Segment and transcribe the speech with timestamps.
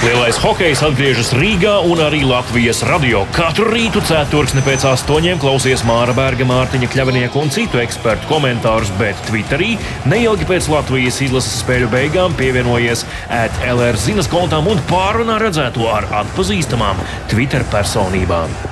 [0.00, 3.26] Lielais hokejs atgriežas Rīgā un arī Latvijas radio.
[3.36, 9.20] Katru rītu ceturksni pēc astoņiem klausies Māra Berga, Mārtiņa Kļavinieka un citu ekspertu komentārus, bet
[9.28, 9.74] Twitterī
[10.08, 13.04] neilgi pēc Latvijas izlases spēļu beigām pievienojies
[13.42, 18.69] ētlr zinas kontām un pārunā redzēto ar atpazīstamām Twitter personībām.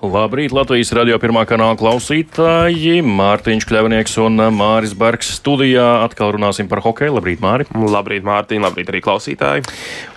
[0.00, 3.02] Labrīt, Latvijas radio pirmā kanāla klausītāji.
[3.04, 6.06] Mārtiņš Kļavnieks un Māris Bergs studijā.
[6.06, 7.18] Atkal runāsim par hokeju.
[7.18, 7.66] Labrīt, Māri.
[7.76, 9.66] Labrīt, Mārtiņ, labrīt arī klausītāji.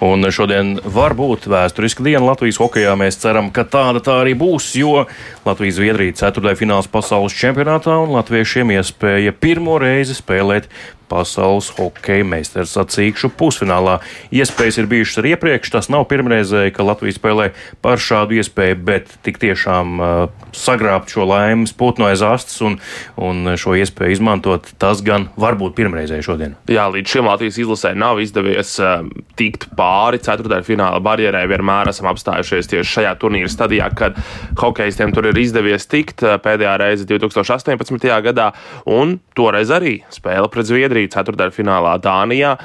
[0.08, 2.96] Un šodien var būt vēsturiska diena Latvijas hokejā.
[2.96, 5.04] Mēs ceram, ka tāda tā arī būs, jo
[5.44, 10.72] Latvijas-Zviedrija ceturtajā fināls pasaules čempionātā un latviešiem iespēja pirmo reizi spēlēt
[11.14, 14.00] pasaules hokeja meistars sacīkšu pusfinālā.
[14.34, 17.50] Iespējas ir bijušas arī iepriekš, tas nav pirmreizēji, ka Latvija spēlē
[17.86, 22.80] par šādu iespēju, bet tik tiešām uh, sagrābt šo laimes putnu aiz astes un,
[23.22, 26.58] un šo iespēju izmantot, tas gan var būt pirmreizēji šodien.
[26.72, 29.06] Jā, līdz šim Latvijas izlasē nav izdevies uh,
[29.40, 31.46] tikt pāri ceturtajai fināla barjerai.
[31.52, 34.18] Vienmēr esam apstājušies tieši šajā turnīra stadijā, kad
[34.62, 38.10] hokeistiem tur ir izdevies tikt uh, pēdējā reize 2018.
[38.28, 38.52] gadā,
[38.90, 42.56] un toreiz arī spēle pret Zviedriju arī ceturdaļfinālā Dānijā.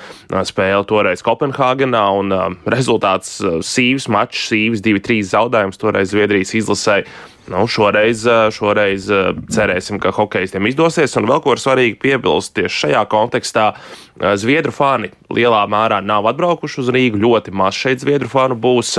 [0.46, 2.34] Spēle toreiz Kopenhāgenā un
[2.70, 7.08] rezultāts sīvs mačs, sīvs 2-3 zaudējums toreiz Zviedrijas izlasēji.
[7.48, 9.08] Nu, šoreiz, šoreiz
[9.48, 11.16] cerēsim, ka hokeistiem izdosies.
[11.16, 13.72] Un vēl ko ir svarīgi piebilst tieši šajā kontekstā,
[14.36, 17.20] Zviedru fani lielā mērā nav atbraukuši uz Rīgu.
[17.20, 18.94] Ļoti maz šeit Zviedru fanu būs.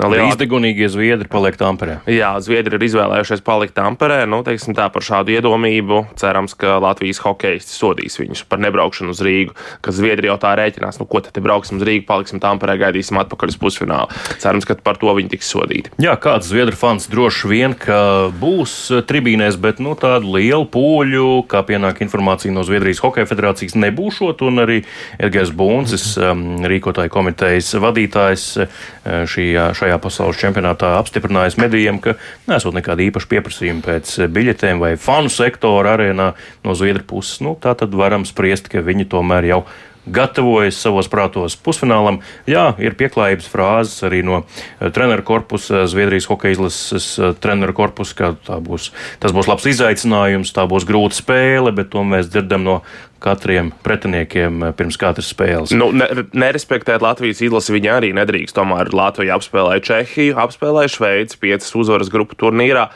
[0.00, 0.30] Lielā...
[0.32, 1.98] Izdegunīgie Zviedri paliek Tamperē.
[2.10, 4.22] Jā, Zviedri ir izvēlējušies palikt Tamperē.
[4.30, 6.02] Nu, teiksim tā par šādu iedomību.
[6.20, 9.56] Cerams, ka Latvijas hokeisti sodīs viņus par nebraukšanu uz Rīgu.
[9.84, 13.52] Ka Zviedri jau tā rēķinās, nu ko tad brauksim uz Rīgu, paliksim Tamperē, gaidīsim atpakaļ
[13.52, 14.22] uz pusfinālu.
[14.42, 15.92] Cerams, ka par to viņi tiks sodīti.
[16.02, 18.76] Jā, kāds Zviedru fans droši vien, ka būs
[19.08, 24.44] tribīnēs, bet nu, tādu lielu pūļu, kā pienāk informācija no Zviedrijas Hokeja federācijas, nebūšot.
[24.46, 24.80] Un arī
[25.18, 28.84] Edgars Buncis, um, rīkotāja komitejas vadītājs, uh,
[29.26, 32.14] šī, šajā pasaules čempionātā apstiprinājis medijiem, ka
[32.46, 36.30] nesot nekāda īpaša pieprasījuma pēc biļetēm vai fanu sektora arēnā
[36.62, 37.42] no Zviedru puses.
[37.42, 39.64] Nu, tā tad varam spriest, ka viņi tomēr jau
[40.06, 42.20] gatavojas savos prātos pusfinālam.
[42.48, 47.08] Jā, ir pieklājības frāzes arī no eh, treneru korpusa, Zviedrijas hokeja izlases
[47.42, 48.92] treneru korpusa, ka būs,
[49.22, 52.80] tas būs labs izaicinājums, tā būs grūta spēle, bet to mēs dzirdam no
[53.22, 55.74] katriem pretiniekiem eh, pirms katras spēles.
[55.76, 58.56] Nu, ne, nerespektēt Latvijas izlasi viņi arī nedrīkst.
[58.56, 62.88] Tomēr Latvija apspēlēja Čehiju, apspēlēja Šveici, piecas uzvaras grupu turnīrā.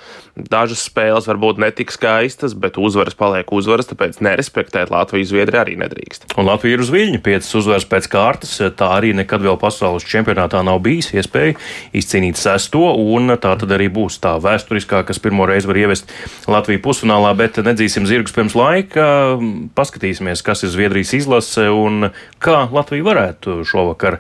[0.49, 6.31] Dažas spēles varbūt netik skaistas, bet uzvaras paliek uzvaras, tāpēc nerespektēt Latvijas Zviedri arī nedrīkst.
[6.39, 8.55] Un Latvija ir uz viļņa, piecas uzvaras pēc kārtas.
[8.79, 11.57] Tā arī nekad vēl pasaules čempionātā nav bijis iespēja
[11.97, 16.15] izcīnīt sesto, un tā tad arī būs tā vēsturiskā, kas pirmo reizi var ievest
[16.51, 19.07] Latviju pusfinālā, bet nedzīsim zirgus pirms laika.
[19.77, 22.11] Paskatīsim paskatīsimies, kas ir Zviedrijas izlase un
[22.41, 24.19] kā Latvija varētu šovakar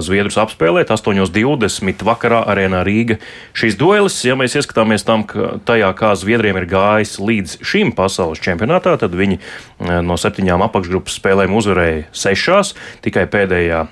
[0.00, 0.90] Zviedrus apspēlēt.
[0.90, 2.02] 8.20.
[2.04, 3.18] vakarā arēnā Rīga.
[3.54, 8.40] Šīs duelis, ja mēs ieskatāmies tam, ka tajā, kā Zviedriem ir gājis līdz šim pasaules
[8.42, 9.40] čempionātā, tad viņi
[10.02, 12.74] no septiņām apakšgrupas spēlēm uzvarēja sešās.
[13.02, 13.82] Tikai pēdējā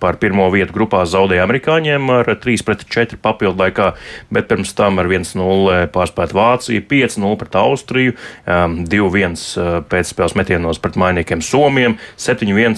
[0.00, 3.92] par pirmo vietu grupā zaudēja amerikāņiem ar 3-4 papildu laikā,
[4.32, 8.16] bet pirms tam ar 1-0 pārspēta Vācija, 5-0 pret Austriju,
[8.48, 12.76] 2-1 pēcspēles metienos pret mainiekiem Somiem, 7-1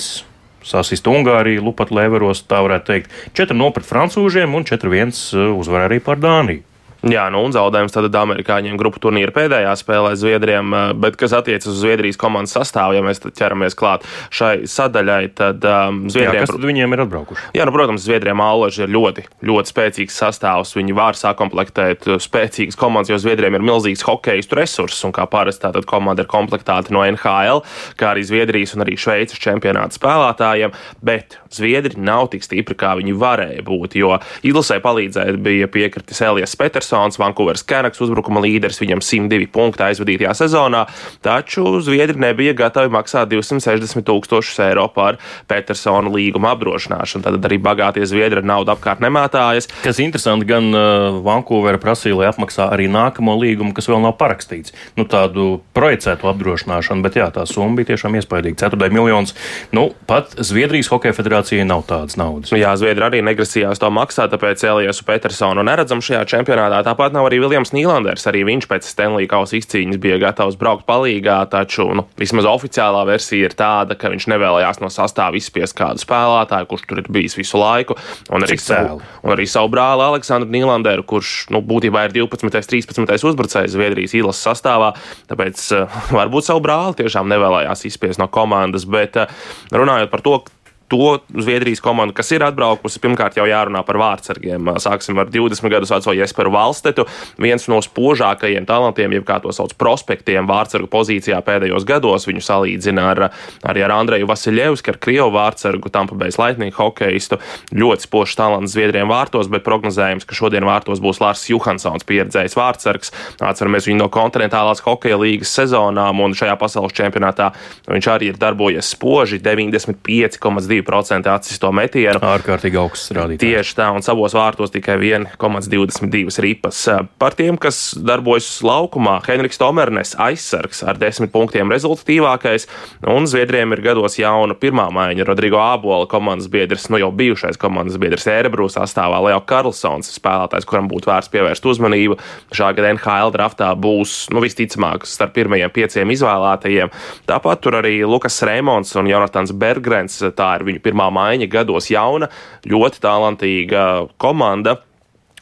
[0.67, 6.01] sasist Ungāriju, lupat Leveros, tā varētu teikt, 4-0 pret francūžiem un 4-1 uh, uzvar arī
[6.03, 6.65] par Dāniju.
[7.07, 11.69] Jā, nu un zaudējums tad amerikāņiem grupu turnīra pēdējā spēlē Zviedriem, eh, bet kas attiecas
[11.71, 16.41] uz Zviedrijas komandas sastāvu, ja mēs ķeramies klāt šai sadaļai, tad um, Zviedriem.
[16.41, 17.45] Jā, kas tad viņiem ir atbraukuši?
[17.55, 20.75] Jā, nu, protams, Zviedriem Allaži ir ļoti, ļoti spēcīgs sastāvs.
[20.79, 25.63] Viņi var sakomplektēt uh, spēcīgas komandas, jo Zviedriem ir milzīgs hokejistu resurss, un kā parasti
[25.69, 27.63] tātad komanda ir komplektēta no NHL,
[28.01, 30.75] kā arī Zviedrijas un arī Šveices čempionāta spēlētājiem,
[31.07, 36.59] bet Zviedri nav tik stipri, kā viņi varēja būt, jo izlasē palīdzēt bija piekritis Elijas
[36.59, 40.87] Petersons Andersons, Vankūveras Canucks uzbrukuma līderis, viņam 102 punkti aizvadītajā sezonā,
[41.25, 45.19] taču Zviedri nebija gatavi maksāt 260 tūkstošus eiro par
[45.49, 47.25] Petersona līguma apdrošināšanu.
[47.27, 49.69] Tad arī bagātie Zviedri ar naudu apkārt nemētājas.
[49.85, 54.75] Kas interesanti, gan uh, Vankūvera prasīja, lai apmaksā arī nākamo līgumu, kas vēl nav parakstīts.
[54.99, 58.61] Nu, tādu projicētu apdrošināšanu, bet jā, tā summa bija tiešām iespaidīga.
[58.65, 59.35] Ceturtais miljons.
[59.77, 62.55] Nu, pat Zviedrijas Hokeja federācijai nav tādas naudas.
[62.57, 66.76] Jā, Zviedri arī negrasījās to maksāt, tāpēc Eliesu Petersonu neredzam šajā čempionātā.
[66.85, 68.27] Tāpat nav arī Viljams Nīlanders.
[68.29, 73.49] Arī viņš pēc Stanley Kausa izcīņas bija gatavs braukt palīgā, taču nu, vismaz oficiālā versija
[73.49, 77.61] ir tāda, ka viņš nevēlējās no sastāvā izspiest kādu spēlētāju, kurš tur ir bijis visu
[77.61, 77.97] laiku.
[78.35, 82.49] Un arī, savu, un arī savu brāli Aleksandru Nīlanderu, kurš nu, būtībā ir 12.
[82.49, 83.17] un 13.
[83.31, 84.93] uzbrucējs Zviedrijas īlas sastāvā.
[85.31, 88.89] Tāpēc uh, varbūt savu brāli tiešām nevēlējās izspiest no komandas.
[88.91, 89.31] Bet uh,
[89.73, 90.39] runājot par to,
[90.89, 93.01] to Zviedrijas komandu, kas ir atbraukusi.
[93.03, 94.71] Pirmkārt, jau jārunā par vārdsargiem.
[94.83, 97.07] Sāksim ar 20 gadus veco Jesperu Valstetu.
[97.43, 102.29] Viens no spožākajiem talantiem, jeb kā to sauc, prospektiem vārdsargu pozīcijā pēdējos gados.
[102.29, 103.23] Viņu salīdzina ar,
[103.67, 107.41] arī ar Andreju Vasiljevski, ar Krievu vārdsargu, Tampa Bay Lightning hokeistu.
[107.75, 113.13] Ļoti spožs talants Zviedriem vārtos, bet prognozējams, ka šodien vārtos būs Lārs Johansons, pieredzējis vārdsargs.
[113.43, 117.53] Atceramies viņu no kontinentālās hokeja līgas sezonām, un šajā pasaules čempionātā
[117.89, 122.21] viņš arī ir darbojies spoži 95,2 2% atsisto metienu.
[122.25, 123.43] Ārkārtīgi augsts rādītājs.
[123.43, 126.83] Tieši tā, un savos vārtos tikai 1,22 ripas.
[127.21, 132.69] Par tiem, kas darbojas laukumā, Henriks Tomernes aizsargs ar 10 punktiem rezultatīvākais,
[133.13, 137.99] un Zviedriem ir gados jauna pirmā maiņa Rodrigo Ābola komandas biedrs, nu jau bijušais komandas
[138.01, 142.19] biedrs Erebrū sastāvā Leo Karlsons, spēlētājs, kuram būtu vērts pievērst uzmanību.
[142.57, 146.93] Šā gada NHL draftā būs nu, visticamāk starp pirmajiem pieciem izvēlētajiem.
[147.29, 150.19] Tāpat tur arī Lukas Reimons un Jonatans Bergrens.
[150.37, 152.31] Tā ir viņu pirmā maiņa gados jauna,
[152.67, 153.87] ļoti talantīga
[154.23, 154.81] komanda.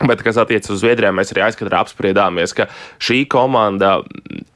[0.02, 2.64] Bet, kas attiecas uz Zviedrijām, mēs arī aizkadrā apspriedāmies, ka
[2.98, 4.00] šī komanda,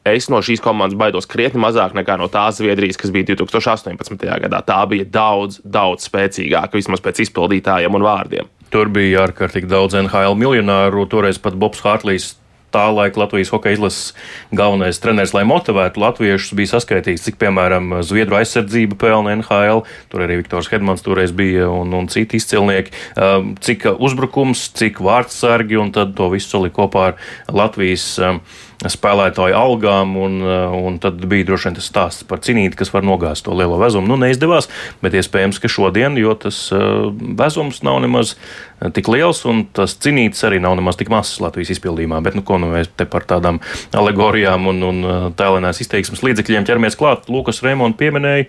[0.02, 4.26] es no šīs komandas baidos krietni mazāk nekā no tās Zviedrijas, kas bija 2018.
[4.42, 4.60] gadā.
[4.66, 8.50] Tā bija daudz, daudz spēcīgāka, vismaz pēc izpildītājiem un vārdiem.
[8.74, 12.32] Tur bija ārkārtīgi daudz NHL miljonāru, toreiz pat Bobs Hārtlīs
[12.74, 14.12] tā laika Latvijas hokeja izlases
[14.54, 20.40] galvenais treneris, lai motivētu latviešus, bija saskaitīts, cik, piemēram, Zviedru aizsardzība pelna NHL, tur arī
[20.42, 26.16] Viktors Hedmans toreiz bija un, un citi izcilnieki, um, cik uzbrukums, cik vārdsargi, un tad
[26.18, 27.20] to visu salika kopā ar
[27.52, 28.42] Latvijas um,
[28.86, 33.02] spēlētāju algām, un, uh, un tad bija droši vien tas stāsts par cinīti, kas var
[33.06, 34.06] nogāzt to lielo vezumu.
[34.06, 34.70] Nu, neizdevās,
[35.02, 37.08] bet iespējams, ka šodien, jo tas uh,
[37.40, 41.74] vezums nav nemaz uh, tik liels, un tas cinītis arī nav nemaz tik mazs Latvijas
[41.74, 42.22] izpildījumā.
[42.22, 43.58] Bet, nu, ko nu mēs te par tādām
[43.98, 45.04] alegorijām un, un
[45.38, 48.46] tēlēnās izteiksmes līdzekļiem ķeramies klāt, Lukas Rēmons pieminēja.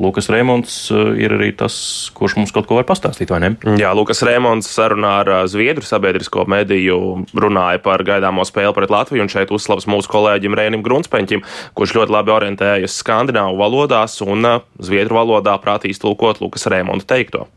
[0.00, 1.74] Lukas Rēmons eh, ir arī tas,
[2.16, 3.50] kurš mums kaut ko var pastāstīt, vai ne?
[3.80, 6.98] Jā, Lukas Rēmons sarunā ar eh, Zviedru sabiedrisko mediju
[7.36, 11.44] runāja par gaidāmo spēli pret Latviju, un šeit uzslavas mūsu kolēģim Rēnim Grunspeņķim,
[11.78, 17.48] kurš ļoti labi orientējas skandināvu valodās un eh, Zviedru valodā prātīs tulkot Lukas Rēmonta teikto.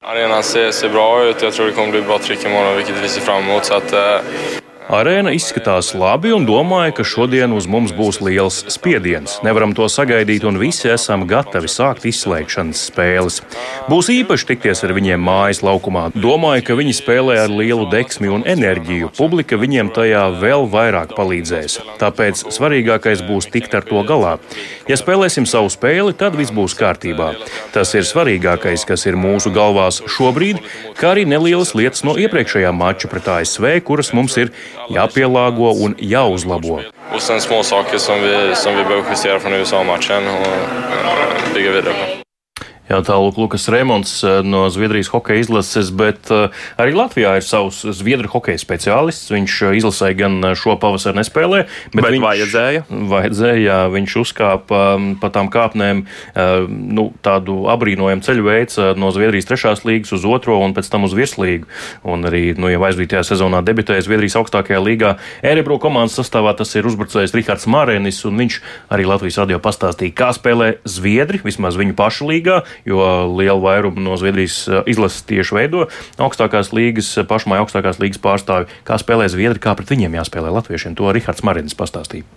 [0.00, 1.42] Arenan ser, ser bra ut.
[1.42, 3.64] Jag tror det kommer bli bra tryck imorgon, vilket vi ser fram emot.
[3.64, 4.20] Så att, eh,
[4.90, 9.36] Arēna izskatās labi un domāju, ka šodien uz mums būs liels spiediens.
[9.46, 13.36] Nevaram to sagaidīt, un visi esam gatavi sākt izslēgšanas spēles.
[13.86, 16.08] Būs īpaši tikties ar viņiem mājas laukumā.
[16.16, 19.12] Domāju, ka viņi spēlē ar lielu deksmi un enerģiju.
[19.14, 21.78] Publika viņiem tajā vēl vairāk palīdzēs.
[22.02, 24.34] Tāpēc svarīgākais būs tikt ar to galā.
[24.90, 27.36] Ja spēlēsim savu spēli, tad viss būs kārtībā.
[27.70, 30.58] Tas ir svarīgākais, kas ir mūsu galvās šobrīd,
[30.98, 34.50] kā arī nelielas lietas no iepriekšējā mača pret ASV, kuras mums ir
[34.90, 36.80] jāpielāgo un jāuzlabo.
[37.14, 39.52] Och sen små saker som vi, som vi behöver justera från
[42.90, 46.50] Jā, tālāk Lukas Remonds eh, no Zviedrijas hokeja izlases, bet eh,
[46.80, 49.30] arī Latvijā ir savs zviedru hokeja speciālists.
[49.30, 51.60] Viņš eh, izlasē gan šo pavasaru nespēlē,
[51.92, 52.80] bet, bet viņš vajadzēja.
[53.12, 56.02] Vajadzēja, jā, viņš uzkāpa mm, pa tām kāpnēm
[56.70, 61.14] nu, tādu abrīnojumu ceļu veids no Zviedrijas trešās līgas uz otro un pēc tam uz
[61.14, 61.70] virslīgu.
[62.10, 65.14] Un arī nu, jau aizvītajā sezonā debitēja Zviedrijas augstākajā līgā.
[65.46, 68.58] Erebro komandas sastāvā tas ir uzbrucējs Rihards Mārēnis, un viņš
[68.90, 73.00] arī Latvijas radio pastāstīja, kā spēlē Zviedri, vismaz viņu pašu līgā jo
[73.36, 75.86] lielu vairumu no Zviedrijas eh, izlases tieši veido
[76.18, 78.70] augstākās līgas, eh, pašmai augstākās līgas pārstāvi.
[78.86, 82.28] Kā spēlē Zviedri, kā pret viņiem jāspēlē latviešiem, to Rihards Marinis pastāstīja.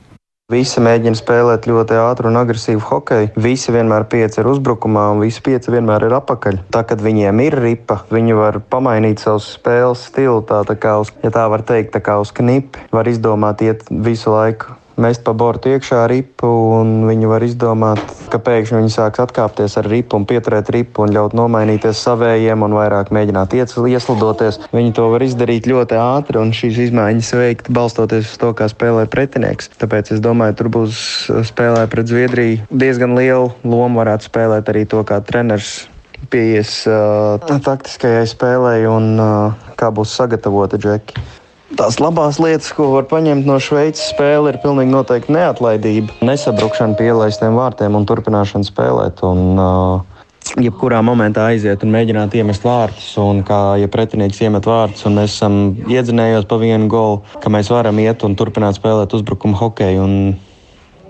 [0.52, 3.30] Visi mēģina spēlēt ļoti ātru un agresīvu hokeju.
[3.40, 6.60] Visi vienmēr pieci ir uzbrukumā, un visi pieci vienmēr ir apakaļ.
[6.68, 10.44] Tā, kad viņiem ir ripa, viņi var pamainīt savu spēles stilu.
[10.44, 13.88] Tā, tā kā uz, ja tā var teikt, tā kā uz knipi, var izdomāt iet
[13.90, 19.22] visu laiku mest pa bortu iekšā ripu, un viņi var izdomāt, ka pēkšņi viņi sāks
[19.24, 24.60] atkāpties ar ripu un pieturēt ripu un ļaut nomainīties savējiem un vairāk mēģināt ieslidoties.
[24.74, 29.08] Viņi to var izdarīt ļoti ātri un šīs izmaiņas veikt balstoties uz to, kā spēlē
[29.12, 29.72] pretinieks.
[29.82, 31.00] Tāpēc es domāju, tur būs
[31.50, 35.84] spēlē pret Zviedriju diezgan liela loma varētu spēlēt arī to, kā treneris
[36.32, 41.43] pieies uh, taktiskajai spēlei un uh, kā būs sagatavota džeki.
[41.74, 47.08] Tās labās lietas, ko var paņemt no Šveices spēle, ir pilnīgi noteikti neatlaidība, nesabrukšana pie
[47.10, 49.24] ielaistiem vārtiem un turpināšana spēlēt.
[49.26, 50.14] Un, uh,
[50.60, 53.10] jebkurā momentā aiziet un mēģināt iemest vārdus.
[53.22, 57.72] Un kā ja pretinieks iemet vārdus, un mēs esam iedzinējos pa vienu golu, ka mēs
[57.74, 60.08] varam iet un turpināt spēlēt uzbrukuma hokeju.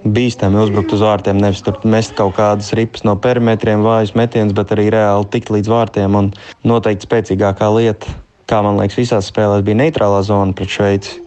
[0.03, 4.73] Bīstami uzbrukt uz vārtiem, nevis tur mest kaut kādas ripas no perimetriem, vājas metienus, bet
[4.75, 6.19] arī reāli tikt līdz vārtiem.
[6.19, 6.33] Un
[6.67, 11.17] noteikti spēcīgākā lieta kā man liekas, visās spēlēs bija neitrālā zona pret Šveici.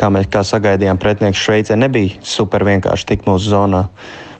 [0.00, 3.86] Kā mēs kā sagaidījām, pretinieks Šveicē nebija super vienkārši tikt mūsu zonā.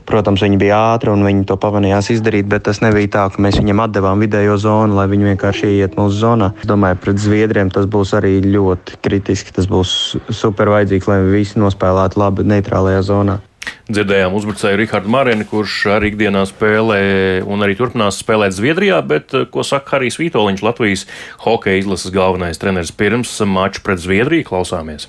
[0.07, 3.59] Protams, viņi bija ātri un viņi to pamanījās izdarīt, bet tas nebija tā, ka mēs
[3.59, 6.53] viņiem atdevām vidējo zonu, lai viņi vienkārši ieiet mūsu zonā.
[6.63, 9.57] Es domāju, pret Zviedriem tas būs arī ļoti kritiski.
[9.57, 9.91] Tas būs
[10.31, 13.41] super vajadzīgs, lai visi nospēlētu labi neitrālajā zonā.
[13.87, 16.97] Dzirdējām uzbrucēju Rihardu Marinu, kurš arī ikdienā spēlē
[17.47, 21.05] un arī turpinās spēlēt Zviedrijā, bet eh, ko saka Harijs Vitoļņš, Latvijas
[21.45, 24.49] hokeja izlases galvenais treneris pirms mača pret Zviedriju?
[24.49, 25.07] Klausāmies!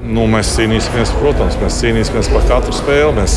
[0.00, 3.34] Nu, mēs cīnīsimies, protams, mēs cīnīsimies par katru spēli, mēs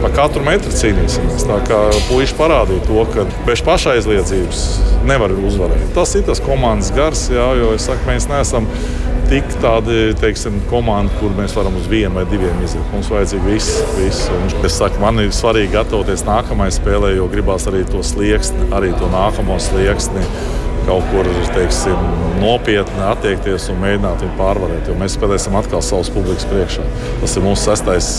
[0.00, 1.44] par katru metru cīnīsimies.
[1.50, 4.62] Tā kā puiši parādīja to, ka bez pašaizliedzības
[5.10, 5.90] nevar uzvarēt.
[5.98, 8.70] Tas ir tas komandas gars, jā, jo saku, mēs neesam
[9.28, 12.84] tik tāda teiksim, komanda, kur mēs varam uz vienu vai diviem iziet.
[12.92, 13.80] Mums vajadzīgi viss.
[13.98, 14.28] viss.
[14.34, 18.92] Un, es saku, man ir svarīgi gatavoties nākamajai spēlē, jo gribās arī to slieksni, arī
[18.98, 20.24] to nākamo slieksni
[20.84, 22.08] kaut kur teiksim,
[22.42, 24.90] nopietni attiekties un mēģināt viņu pārvarēt.
[25.00, 26.84] Mēs spēlēsim atkal savas publikas priekšā.
[27.22, 28.10] Tas ir mūsu sestais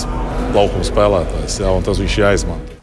[0.55, 2.74] laukuma spēlētājs, jā, un tas viņš jāizmanto.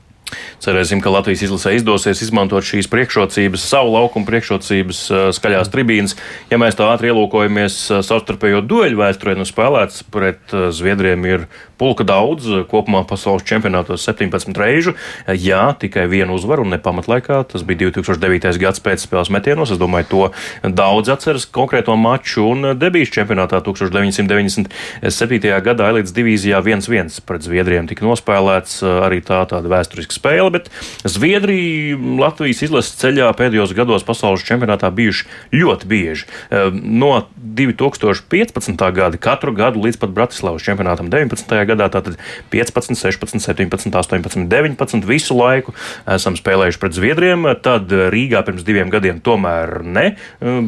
[0.62, 5.00] Cerēsim, ka Latvijas izlasē izdosies izmantot šīs priekšrocības, savu laukumu priekšrocības,
[5.35, 6.14] skaļās tribīnes.
[6.52, 11.49] Ja mēs tā ātri ielūkojamies savstarpējo dueļu vēsturē, nu spēlēts pret Zviedriem ir
[11.83, 14.95] pulka daudz, kopumā pasaules čempionātos 17 reižu.
[15.26, 17.40] Jā, tikai vienu uzvaru un ne pamatlaikā.
[17.50, 18.54] Tas bija 2009.
[18.62, 19.73] gads pēc spēles metienos.
[19.75, 25.50] Es domāju, to daudz atceras konkrēto maču un debijas čempionātā 1997.
[25.66, 30.71] gadā Elītes divīzijā 1-1 pret Zviedriem tika nospēlēts arī tā tāda vēsturiska spēle, bet
[31.04, 36.28] Zviedrija Latvijas izlases ceļā pēdējos gados pasaules čempionātā bijuši ļoti bieži.
[36.73, 38.85] No 2015.
[38.97, 41.54] gada katru gadu līdz pat Bratislavas čempionātam 19.
[41.68, 41.88] gadā.
[41.92, 42.18] Tātad
[42.52, 45.75] 15, 16, 17, 18, 19 visu laiku
[46.06, 47.49] esam spēlējuši pret Zviedriem.
[47.64, 50.06] Tad Rīgā pirms diviem gadiem tomēr ne,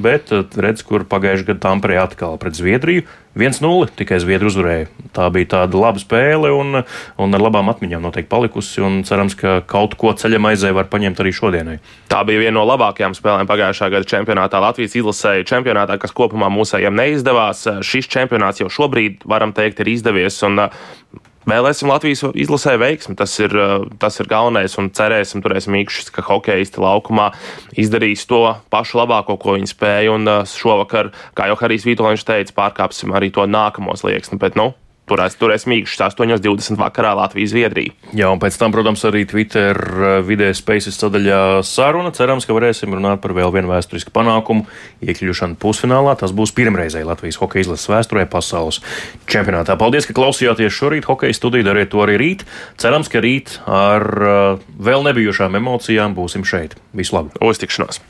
[0.04, 3.06] bet redz, kur pagājušajā gadā Tamperē atkal pret Zviedriju.
[3.34, 4.86] 1-0 tikai Zviedri uzvarēja.
[5.14, 6.80] Tā bija tāda laba spēle un,
[7.18, 8.82] un ar labām atmiņām noteikti palikusi.
[9.08, 11.76] Cerams, ka kaut ko ceļam aizē var paņemt arī šodienai.
[12.10, 14.62] Tā bija viena no labākajām spēlēm pagājušā gada čempionātā.
[14.62, 17.66] Latvijas izlasēja čempionātā, kas kopumā mūsējiem neizdevās.
[17.86, 20.38] Šis čempionāts jau šobrīd, varam teikt, ir izdevies.
[20.46, 20.68] Un,
[21.48, 23.16] Vēlēsim Latvijas izlasē veiksmi.
[23.18, 23.54] Tas ir,
[24.00, 24.76] tas ir galvenais.
[24.80, 27.30] Un cerēsim, turēsim īkšķis, ka hokeisti laukumā
[27.80, 30.14] izdarīs to pašu labāko, ko viņi spēja.
[30.14, 34.40] Un šovakar, kā jau Harijs Vitoļņš teica, pārkāpsim arī to nākamo slieksni.
[34.40, 34.72] Bet, nu,
[35.10, 37.94] turēs, turēs mīkšķis 8.20 vakarā Latvijas-Zviedrija.
[38.16, 42.12] Jā, un pēc tam, protams, arī Twitter eh, vidē Spaces sadaļā saruna.
[42.16, 44.66] Cerams, ka varēsim runāt par vēl vienu vēsturisku panākumu,
[45.04, 46.16] iekļūšanu pusfinālā.
[46.20, 48.80] Tas būs pirmreizēji Latvijas hokeja izlases vēsturē pasaules
[49.30, 49.76] čempionātā.
[49.80, 52.48] Paldies, ka klausījāties šorīt hokeja studiju, dariet to arī rīt.
[52.80, 56.78] Cerams, ka rīt ar uh, vēl nebijušām emocijām būsim šeit.
[56.96, 57.34] Visu labu!
[57.44, 58.02] Uztikšanos!